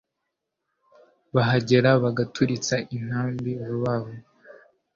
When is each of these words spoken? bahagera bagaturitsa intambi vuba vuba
bahagera 1.35 1.89
bagaturitsa 2.03 2.75
intambi 2.95 3.51
vuba 3.63 3.93
vuba 4.03 4.21